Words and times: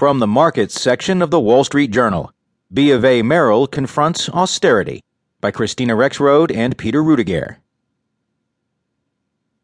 From 0.00 0.18
the 0.18 0.26
markets 0.26 0.80
section 0.80 1.20
of 1.20 1.30
the 1.30 1.38
Wall 1.38 1.62
Street 1.62 1.90
Journal, 1.90 2.32
B 2.72 2.90
of 2.90 3.04
A 3.04 3.20
Merrill 3.20 3.66
confronts 3.66 4.30
austerity 4.30 5.02
by 5.42 5.50
Christina 5.50 5.94
Rexrode 5.94 6.56
and 6.56 6.78
Peter 6.78 7.02
Rudegeair. 7.02 7.56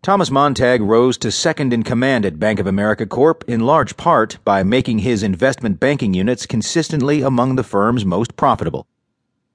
Thomas 0.03 0.31
Montag 0.31 0.83
rose 0.83 1.17
to 1.17 1.33
second 1.33 1.73
in 1.73 1.85
command 1.85 2.27
at 2.27 2.39
Bank 2.39 2.61
of 2.61 2.67
America 2.67 3.07
Corp 3.07 3.45
in 3.49 3.61
large 3.61 3.97
part 3.97 4.37
by 4.45 4.63
making 4.63 4.99
his 4.99 5.23
investment 5.23 5.81
banking 5.81 6.13
units 6.13 6.45
consistently 6.45 7.23
among 7.23 7.57
the 7.57 7.65
firm's 7.65 8.05
most 8.05 8.37
profitable. 8.37 8.87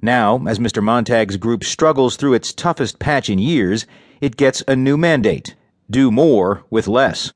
Now, 0.02 0.44
as 0.48 0.58
Mr. 0.58 0.82
Montag's 0.82 1.38
group 1.38 1.64
struggles 1.64 2.16
through 2.16 2.34
its 2.34 2.54
toughest 2.54 2.98
patch 2.98 3.30
in 3.30 3.38
years, 3.38 3.86
it 4.20 4.36
gets 4.36 4.64
a 4.68 4.76
new 4.76 4.98
mandate 4.98 5.56
do 5.92 6.10
more 6.10 6.64
with 6.72 6.88
less. 6.88 7.34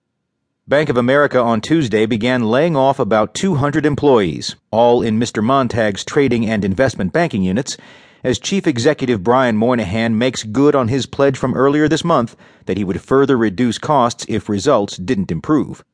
Bank 0.68 0.90
of 0.90 0.98
America 0.98 1.40
on 1.40 1.62
Tuesday 1.62 2.08
began 2.08 2.50
laying 2.50 2.76
off 2.76 2.98
about 2.98 3.36
200 3.36 3.86
employees, 3.86 4.56
all 4.72 5.04
in 5.04 5.20
Mr. 5.20 5.44
Montag's 5.44 6.04
trading 6.04 6.50
and 6.50 6.66
investment 6.66 7.14
banking 7.14 7.44
units, 7.44 7.78
as 8.24 8.40
Chief 8.40 8.66
Executive 8.66 9.22
Brian 9.22 9.58
Moynihan 9.58 10.18
makes 10.18 10.42
good 10.42 10.74
on 10.74 10.88
his 10.88 11.06
pledge 11.06 11.38
from 11.38 11.54
earlier 11.54 11.88
this 11.88 12.04
month 12.04 12.36
that 12.66 12.78
he 12.78 12.84
would 12.84 13.00
further 13.00 13.38
reduce 13.38 13.78
costs 13.78 14.26
if 14.28 14.50
results 14.50 14.98
didn't 14.98 15.32
improve. 15.32 15.86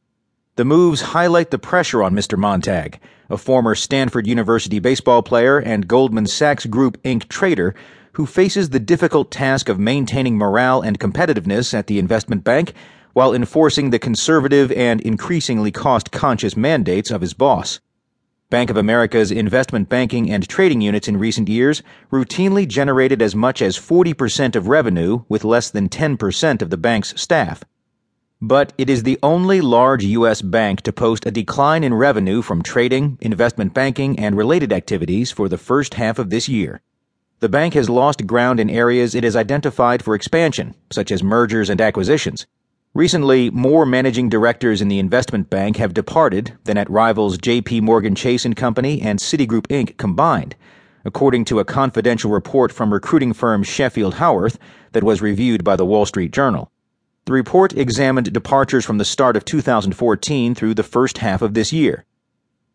The 0.56 0.64
moves 0.64 1.02
highlight 1.02 1.52
the 1.52 1.60
pressure 1.60 2.02
on 2.02 2.14
Mr. 2.16 2.38
Montag, 2.38 2.98
a 3.30 3.36
former 3.36 3.76
Stanford 3.76 4.26
University 4.26 4.80
baseball 4.80 5.22
player 5.22 5.58
and 5.58 5.86
Goldman 5.86 6.28
Sachs 6.28 6.66
Group 6.66 6.98
Inc. 7.04 7.28
trader 7.28 7.76
who 8.14 8.26
faces 8.26 8.70
the 8.70 8.80
difficult 8.80 9.32
task 9.32 9.70
of 9.70 9.80
maintaining 9.80 10.38
morale 10.38 10.82
and 10.82 11.00
competitiveness 11.00 11.74
at 11.74 11.88
the 11.88 12.00
investment 12.00 12.44
bank 12.44 12.74
while 13.14 13.34
enforcing 13.34 13.90
the 13.90 14.00
conservative 14.00 14.72
and 14.72 15.02
increasingly 15.02 15.72
cost 15.72 16.12
conscious 16.12 16.56
mandates 16.56 17.12
of 17.12 17.22
his 17.22 17.34
boss. 17.34 17.80
Bank 18.50 18.70
of 18.70 18.76
America's 18.76 19.32
investment 19.32 19.88
banking 19.88 20.30
and 20.30 20.48
trading 20.48 20.82
units 20.82 21.08
in 21.08 21.16
recent 21.16 21.48
years 21.48 21.82
routinely 22.12 22.68
generated 22.68 23.22
as 23.22 23.34
much 23.34 23.62
as 23.62 23.78
40% 23.78 24.58
of 24.58 24.68
revenue 24.68 25.24
with 25.30 25.46
less 25.46 25.70
than 25.70 25.88
10% 25.88 26.62
of 26.62 26.70
the 26.70 26.76
bank's 26.76 27.20
staff. 27.20 27.64
But 28.42 28.74
it 28.78 28.90
is 28.90 29.04
the 29.04 29.20
only 29.24 29.62
large 29.62 30.04
U.S. 30.04 30.42
bank 30.42 30.82
to 30.82 30.92
post 30.92 31.26
a 31.26 31.32
decline 31.32 31.84
in 31.84 31.94
revenue 31.94 32.42
from 32.42 32.62
trading, 32.62 33.18
investment 33.22 33.74
banking, 33.74 34.20
and 34.20 34.36
related 34.36 34.74
activities 34.74 35.32
for 35.32 35.48
the 35.48 35.58
first 35.58 35.94
half 35.94 36.20
of 36.20 36.30
this 36.30 36.50
year. 36.50 36.82
The 37.40 37.50
bank 37.50 37.74
has 37.76 37.90
lost 37.90 38.28
ground 38.28 38.60
in 38.60 38.70
areas 38.70 39.16
it 39.16 39.24
has 39.24 39.36
identified 39.36 40.04
for 40.04 40.14
expansion, 40.14 40.76
such 40.92 41.12
as 41.12 41.24
mergers 41.24 41.70
and 41.70 41.80
acquisitions. 41.80 42.48
Recently, 42.94 43.50
more 43.50 43.86
managing 43.86 44.28
directors 44.28 44.82
in 44.82 44.90
the 44.90 45.00
investment 45.00 45.50
bank 45.50 45.78
have 45.78 45.94
departed 45.94 46.58
than 46.66 46.78
at 46.78 46.90
rivals 46.90 47.38
JP 47.38 47.84
Morgan 47.84 48.16
Chase 48.16 48.46
Company 48.58 49.02
and 49.02 49.18
Citigroup 49.18 49.66
Inc. 49.68 49.96
combined, 49.96 50.58
according 51.06 51.46
to 51.46 51.60
a 51.60 51.66
confidential 51.66 52.32
report 52.32 52.70
from 52.70 52.92
recruiting 52.92 53.32
firm 53.32 53.64
Sheffield 53.64 54.16
Haworth 54.16 54.58
that 54.92 55.06
was 55.06 55.22
reviewed 55.22 55.64
by 55.64 55.78
the 55.78 55.86
Wall 55.86 56.06
Street 56.06 56.34
Journal. 56.34 56.70
The 57.24 57.32
report 57.32 57.72
examined 57.72 58.34
departures 58.34 58.84
from 58.84 58.98
the 58.98 59.06
start 59.06 59.38
of 59.38 59.46
2014 59.46 60.54
through 60.54 60.74
the 60.74 60.84
first 60.84 61.20
half 61.20 61.42
of 61.42 61.54
this 61.54 61.72
year. 61.72 62.04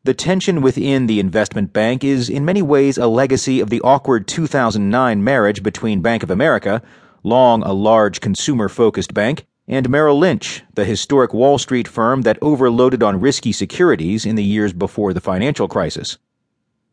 The 0.04 0.14
tension 0.14 0.62
within 0.62 1.08
the 1.08 1.20
investment 1.20 1.74
bank 1.74 2.02
is 2.02 2.30
in 2.30 2.46
many 2.46 2.62
ways 2.62 2.96
a 2.96 3.06
legacy 3.06 3.60
of 3.60 3.68
the 3.68 3.82
awkward 3.82 4.26
2009 4.26 5.22
marriage 5.22 5.62
between 5.62 6.00
Bank 6.00 6.22
of 6.22 6.30
America, 6.30 6.80
long 7.22 7.62
a 7.64 7.74
large 7.74 8.22
consumer 8.22 8.70
focused 8.70 9.12
bank, 9.12 9.44
and 9.68 9.88
Merrill 9.88 10.18
Lynch, 10.18 10.62
the 10.74 10.84
historic 10.84 11.34
Wall 11.34 11.58
Street 11.58 11.88
firm 11.88 12.22
that 12.22 12.38
overloaded 12.40 13.02
on 13.02 13.20
risky 13.20 13.52
securities 13.52 14.24
in 14.24 14.36
the 14.36 14.44
years 14.44 14.72
before 14.72 15.12
the 15.12 15.20
financial 15.20 15.66
crisis. 15.66 16.18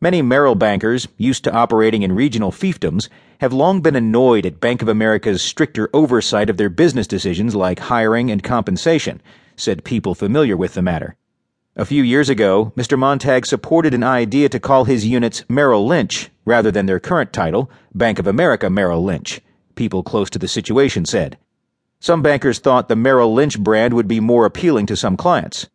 Many 0.00 0.22
Merrill 0.22 0.56
bankers, 0.56 1.08
used 1.16 1.44
to 1.44 1.52
operating 1.52 2.02
in 2.02 2.12
regional 2.12 2.50
fiefdoms, 2.50 3.08
have 3.38 3.52
long 3.52 3.80
been 3.80 3.96
annoyed 3.96 4.44
at 4.44 4.60
Bank 4.60 4.82
of 4.82 4.88
America's 4.88 5.40
stricter 5.40 5.88
oversight 5.94 6.50
of 6.50 6.56
their 6.56 6.68
business 6.68 7.06
decisions 7.06 7.54
like 7.54 7.78
hiring 7.78 8.30
and 8.30 8.42
compensation, 8.42 9.22
said 9.56 9.84
people 9.84 10.14
familiar 10.14 10.56
with 10.56 10.74
the 10.74 10.82
matter. 10.82 11.16
A 11.76 11.84
few 11.84 12.02
years 12.02 12.28
ago, 12.28 12.72
Mr. 12.76 12.98
Montag 12.98 13.46
supported 13.46 13.94
an 13.94 14.04
idea 14.04 14.48
to 14.48 14.60
call 14.60 14.84
his 14.84 15.06
units 15.06 15.44
Merrill 15.48 15.86
Lynch 15.86 16.30
rather 16.44 16.70
than 16.70 16.86
their 16.86 17.00
current 17.00 17.32
title, 17.32 17.70
Bank 17.94 18.18
of 18.18 18.26
America 18.26 18.68
Merrill 18.68 19.02
Lynch, 19.02 19.40
people 19.74 20.02
close 20.02 20.28
to 20.30 20.38
the 20.38 20.48
situation 20.48 21.04
said. 21.04 21.38
Some 22.04 22.20
bankers 22.20 22.58
thought 22.58 22.88
the 22.90 22.96
Merrill 22.96 23.32
Lynch 23.32 23.58
brand 23.58 23.94
would 23.94 24.06
be 24.06 24.20
more 24.20 24.44
appealing 24.44 24.84
to 24.88 24.94
some 24.94 25.16
clients. 25.16 25.70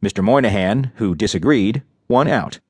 Mr. 0.00 0.22
Moynihan, 0.22 0.92
who 0.94 1.16
disagreed, 1.16 1.82
won 2.06 2.28
out. 2.28 2.60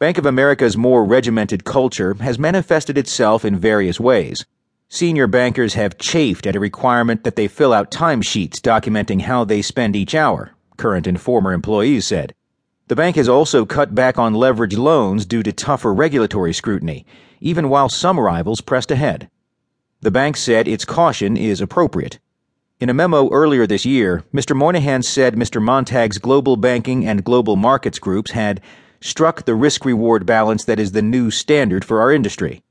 Bank 0.00 0.18
of 0.18 0.26
America's 0.26 0.76
more 0.76 1.04
regimented 1.04 1.62
culture 1.62 2.14
has 2.14 2.36
manifested 2.36 2.98
itself 2.98 3.44
in 3.44 3.56
various 3.56 4.00
ways. 4.00 4.46
Senior 4.88 5.28
bankers 5.28 5.74
have 5.74 5.96
chafed 5.96 6.44
at 6.44 6.56
a 6.56 6.58
requirement 6.58 7.22
that 7.22 7.36
they 7.36 7.46
fill 7.46 7.72
out 7.72 7.92
timesheets 7.92 8.58
documenting 8.58 9.20
how 9.20 9.44
they 9.44 9.62
spend 9.62 9.94
each 9.94 10.12
hour, 10.12 10.56
current 10.76 11.06
and 11.06 11.20
former 11.20 11.52
employees 11.52 12.04
said. 12.04 12.34
The 12.88 12.96
bank 12.96 13.14
has 13.14 13.28
also 13.28 13.64
cut 13.64 13.94
back 13.94 14.18
on 14.18 14.34
leveraged 14.34 14.76
loans 14.76 15.24
due 15.24 15.44
to 15.44 15.52
tougher 15.52 15.94
regulatory 15.94 16.52
scrutiny, 16.52 17.06
even 17.40 17.68
while 17.68 17.88
some 17.88 18.18
rivals 18.18 18.60
pressed 18.60 18.90
ahead. 18.90 19.30
The 20.00 20.10
bank 20.10 20.36
said 20.36 20.66
its 20.66 20.84
caution 20.84 21.36
is 21.36 21.60
appropriate. 21.60 22.18
In 22.80 22.90
a 22.90 22.94
memo 22.94 23.30
earlier 23.30 23.68
this 23.68 23.86
year, 23.86 24.24
Mr. 24.34 24.56
Moynihan 24.56 25.04
said 25.04 25.36
Mr. 25.36 25.62
Montag's 25.62 26.18
global 26.18 26.56
banking 26.56 27.06
and 27.06 27.22
global 27.22 27.54
markets 27.54 28.00
groups 28.00 28.32
had 28.32 28.60
struck 29.00 29.44
the 29.44 29.54
risk 29.54 29.84
reward 29.84 30.26
balance 30.26 30.64
that 30.64 30.80
is 30.80 30.90
the 30.90 31.00
new 31.00 31.30
standard 31.30 31.84
for 31.84 32.00
our 32.00 32.10
industry. 32.10 32.64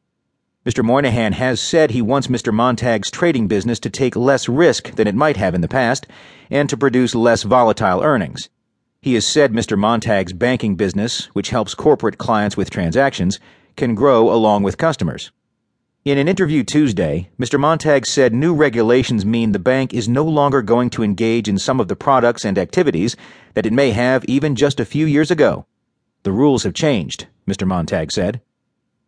Mr. 0.65 0.83
Moynihan 0.83 1.31
has 1.31 1.61
said 1.61 1.91
he 1.91 2.01
wants 2.01 2.27
Mr. 2.27 2.53
Montag's 2.53 3.09
trading 3.09 3.47
business 3.47 3.79
to 3.79 3.89
take 3.89 4.17
less 4.17 4.49
risk 4.49 4.91
than 4.95 5.07
it 5.07 5.15
might 5.15 5.37
have 5.37 5.55
in 5.55 5.61
the 5.61 5.69
past 5.69 6.05
and 6.51 6.69
to 6.69 6.75
produce 6.75 7.15
less 7.15 7.43
volatile 7.43 8.03
earnings. 8.03 8.49
He 9.01 9.13
has 9.13 9.25
said 9.25 9.53
Mr. 9.53 9.79
Montag's 9.79 10.33
banking 10.33 10.75
business, 10.75 11.27
which 11.27 11.51
helps 11.51 11.75
corporate 11.75 12.17
clients 12.17 12.57
with 12.57 12.69
transactions, 12.69 13.39
can 13.77 13.95
grow 13.95 14.29
along 14.29 14.63
with 14.63 14.77
customers. 14.77 15.31
In 16.05 16.17
an 16.17 16.27
interview 16.27 16.65
Tuesday, 16.65 17.29
Mr. 17.39 17.57
Montag 17.57 18.05
said 18.05 18.33
new 18.33 18.53
regulations 18.53 19.25
mean 19.25 19.53
the 19.53 19.57
bank 19.57 19.93
is 19.93 20.09
no 20.09 20.25
longer 20.25 20.61
going 20.61 20.89
to 20.89 21.01
engage 21.01 21.47
in 21.47 21.57
some 21.57 21.79
of 21.79 21.87
the 21.87 21.95
products 21.95 22.43
and 22.43 22.57
activities 22.57 23.15
that 23.53 23.65
it 23.65 23.71
may 23.71 23.91
have 23.91 24.25
even 24.25 24.53
just 24.53 24.81
a 24.81 24.85
few 24.85 25.05
years 25.05 25.31
ago. 25.31 25.65
The 26.23 26.33
rules 26.33 26.63
have 26.63 26.73
changed, 26.73 27.27
Mr. 27.47 27.65
Montag 27.65 28.11
said. 28.11 28.41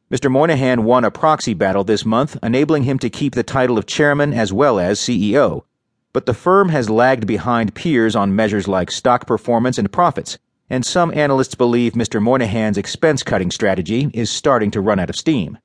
Mr. 0.09 0.31
Moynihan 0.31 0.85
won 0.85 1.03
a 1.03 1.11
proxy 1.11 1.53
battle 1.53 1.83
this 1.83 2.05
month, 2.05 2.37
enabling 2.41 2.83
him 2.83 2.97
to 2.99 3.09
keep 3.09 3.35
the 3.35 3.43
title 3.43 3.77
of 3.77 3.85
chairman 3.85 4.33
as 4.33 4.53
well 4.53 4.79
as 4.79 4.97
CEO. 4.97 5.65
But 6.13 6.25
the 6.25 6.33
firm 6.33 6.69
has 6.69 6.89
lagged 6.89 7.27
behind 7.27 7.75
peers 7.75 8.15
on 8.15 8.37
measures 8.37 8.69
like 8.69 8.89
stock 8.89 9.27
performance 9.27 9.77
and 9.77 9.91
profits, 9.91 10.37
and 10.69 10.85
some 10.85 11.11
analysts 11.13 11.55
believe 11.55 11.91
Mr. 11.91 12.21
Moynihan's 12.21 12.77
expense 12.77 13.21
cutting 13.21 13.51
strategy 13.51 14.09
is 14.13 14.29
starting 14.29 14.71
to 14.71 14.79
run 14.79 14.99
out 14.99 15.09
of 15.09 15.17
steam. 15.17 15.57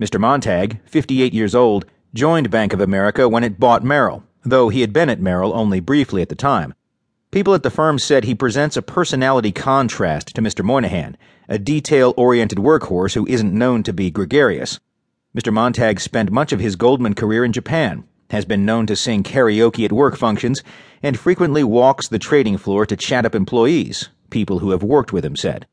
Mr. 0.00 0.18
Montag, 0.18 0.80
58 0.86 1.34
years 1.34 1.54
old, 1.54 1.84
joined 2.14 2.50
Bank 2.50 2.72
of 2.72 2.80
America 2.80 3.28
when 3.28 3.44
it 3.44 3.60
bought 3.60 3.84
Merrill, 3.84 4.24
though 4.42 4.70
he 4.70 4.80
had 4.80 4.94
been 4.94 5.10
at 5.10 5.20
Merrill 5.20 5.52
only 5.52 5.78
briefly 5.78 6.22
at 6.22 6.30
the 6.30 6.34
time. 6.34 6.72
People 7.30 7.52
at 7.52 7.62
the 7.62 7.70
firm 7.70 7.98
said 7.98 8.24
he 8.24 8.34
presents 8.34 8.78
a 8.78 8.82
personality 8.82 9.52
contrast 9.52 10.28
to 10.34 10.40
Mr. 10.40 10.64
Moynihan, 10.64 11.18
a 11.50 11.58
detail 11.58 12.14
oriented 12.16 12.56
workhorse 12.56 13.12
who 13.12 13.26
isn't 13.26 13.52
known 13.52 13.82
to 13.82 13.92
be 13.92 14.10
gregarious. 14.10 14.80
Mr. 15.36 15.52
Montag 15.52 16.00
spent 16.00 16.32
much 16.32 16.52
of 16.52 16.60
his 16.60 16.76
Goldman 16.76 17.14
career 17.14 17.44
in 17.44 17.52
Japan, 17.52 18.04
has 18.30 18.46
been 18.46 18.64
known 18.64 18.86
to 18.86 18.96
sing 18.96 19.22
karaoke 19.22 19.84
at 19.84 19.92
work 19.92 20.16
functions, 20.16 20.62
and 21.02 21.18
frequently 21.18 21.62
walks 21.62 22.08
the 22.08 22.18
trading 22.18 22.56
floor 22.56 22.86
to 22.86 22.96
chat 22.96 23.26
up 23.26 23.34
employees, 23.34 24.08
people 24.30 24.60
who 24.60 24.70
have 24.70 24.82
worked 24.82 25.12
with 25.12 25.26
him 25.26 25.36
said. 25.36 25.66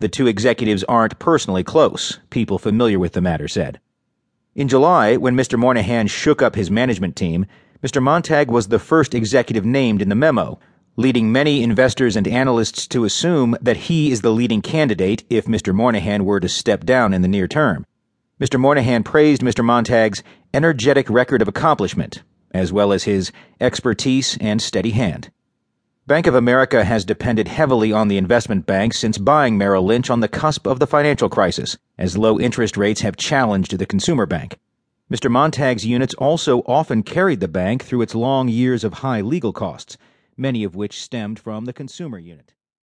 The 0.00 0.08
two 0.08 0.26
executives 0.26 0.82
aren't 0.84 1.18
personally 1.18 1.62
close, 1.62 2.20
people 2.30 2.58
familiar 2.58 2.98
with 2.98 3.12
the 3.12 3.20
matter 3.20 3.46
said. 3.48 3.80
In 4.54 4.66
July, 4.66 5.18
when 5.18 5.36
Mr. 5.36 5.58
Moynihan 5.58 6.06
shook 6.06 6.40
up 6.40 6.54
his 6.54 6.70
management 6.70 7.16
team, 7.16 7.44
Mr. 7.82 8.02
Montag 8.02 8.50
was 8.50 8.68
the 8.68 8.78
first 8.78 9.14
executive 9.14 9.66
named 9.66 10.00
in 10.00 10.08
the 10.08 10.14
memo, 10.14 10.58
leading 10.96 11.30
many 11.30 11.62
investors 11.62 12.16
and 12.16 12.26
analysts 12.26 12.86
to 12.88 13.04
assume 13.04 13.54
that 13.60 13.76
he 13.76 14.10
is 14.10 14.22
the 14.22 14.32
leading 14.32 14.62
candidate 14.62 15.22
if 15.28 15.44
Mr. 15.44 15.74
Moynihan 15.74 16.24
were 16.24 16.40
to 16.40 16.48
step 16.48 16.84
down 16.84 17.12
in 17.12 17.20
the 17.20 17.28
near 17.28 17.46
term. 17.46 17.84
Mr. 18.40 18.58
Moynihan 18.58 19.02
praised 19.02 19.42
Mr. 19.42 19.62
Montag's 19.62 20.22
energetic 20.54 21.10
record 21.10 21.42
of 21.42 21.48
accomplishment, 21.48 22.22
as 22.52 22.72
well 22.72 22.90
as 22.90 23.04
his 23.04 23.32
expertise 23.60 24.38
and 24.40 24.62
steady 24.62 24.92
hand. 24.92 25.30
Bank 26.10 26.26
of 26.26 26.34
America 26.34 26.84
has 26.84 27.04
depended 27.04 27.46
heavily 27.46 27.92
on 27.92 28.08
the 28.08 28.16
investment 28.16 28.66
bank 28.66 28.94
since 28.94 29.16
buying 29.16 29.56
Merrill 29.56 29.84
Lynch 29.84 30.10
on 30.10 30.18
the 30.18 30.26
cusp 30.26 30.66
of 30.66 30.80
the 30.80 30.86
financial 30.88 31.28
crisis, 31.28 31.78
as 31.98 32.18
low 32.18 32.36
interest 32.36 32.76
rates 32.76 33.02
have 33.02 33.14
challenged 33.14 33.78
the 33.78 33.86
consumer 33.86 34.26
bank. 34.26 34.58
Mr. 35.08 35.30
Montag's 35.30 35.86
units 35.86 36.12
also 36.14 36.62
often 36.62 37.04
carried 37.04 37.38
the 37.38 37.46
bank 37.46 37.84
through 37.84 38.02
its 38.02 38.16
long 38.16 38.48
years 38.48 38.82
of 38.82 38.94
high 38.94 39.20
legal 39.20 39.52
costs, 39.52 39.96
many 40.36 40.64
of 40.64 40.74
which 40.74 41.00
stemmed 41.00 41.38
from 41.38 41.64
the 41.64 41.72
consumer 41.72 42.18
unit. 42.18 42.54